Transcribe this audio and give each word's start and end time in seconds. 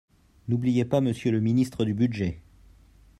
N’oubliez 0.47 0.83
pas 0.83 0.99
Monsieur 0.99 1.29
le 1.29 1.39
ministre 1.39 1.85
du 1.85 1.93
budget 1.93 2.41